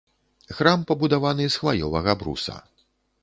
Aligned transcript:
Храм 0.59 0.85
пабудаваны 0.91 1.45
з 1.55 1.59
хваёвага 1.63 2.15
бруса. 2.21 2.57